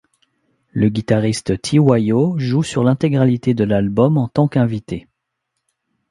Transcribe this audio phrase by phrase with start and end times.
[0.71, 5.07] Le guitariste Tiwayo joue sur l'intégralité de l'album en tant qu'invité.